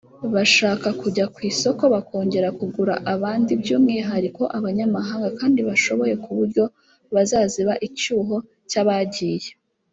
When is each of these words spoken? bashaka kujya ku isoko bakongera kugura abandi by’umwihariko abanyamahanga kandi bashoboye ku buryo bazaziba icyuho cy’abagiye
bashaka 0.33 0.87
kujya 1.01 1.25
ku 1.33 1.39
isoko 1.51 1.83
bakongera 1.93 2.47
kugura 2.59 2.93
abandi 3.13 3.51
by’umwihariko 3.61 4.41
abanyamahanga 4.57 5.29
kandi 5.39 5.59
bashoboye 5.67 6.13
ku 6.23 6.31
buryo 6.37 6.63
bazaziba 7.13 7.73
icyuho 7.87 8.35
cy’abagiye 8.69 9.49